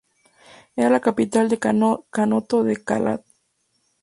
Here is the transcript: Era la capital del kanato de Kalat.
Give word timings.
Era 0.75 0.89
la 0.89 0.99
capital 0.99 1.47
del 1.47 1.59
kanato 1.59 2.63
de 2.63 2.75
Kalat. 2.83 3.23